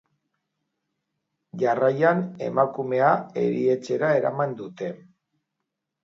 [1.63, 3.09] Jarraian, emakumea
[3.41, 4.89] erietxera eraman dute.